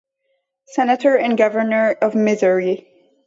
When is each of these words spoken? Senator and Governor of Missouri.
Senator 0.65 1.15
and 1.15 1.37
Governor 1.37 1.91
of 2.01 2.15
Missouri. 2.15 2.87